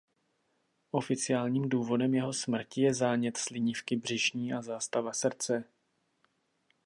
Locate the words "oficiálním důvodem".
0.91-2.13